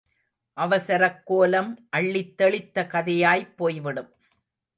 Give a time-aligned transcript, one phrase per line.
[0.57, 4.11] அவசரக்கோலம் அள்ளித் தெளித்த கதையாய்ப் போய்விடும்.